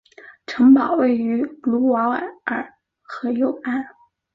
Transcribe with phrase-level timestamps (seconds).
[0.47, 2.07] 城堡位于卢瓦
[2.45, 3.85] 尔河右岸。